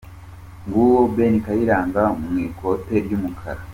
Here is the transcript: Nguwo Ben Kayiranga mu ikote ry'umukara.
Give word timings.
Nguwo 0.65 0.99
Ben 1.15 1.35
Kayiranga 1.45 2.03
mu 2.21 2.33
ikote 2.47 2.93
ry'umukara. 3.05 3.61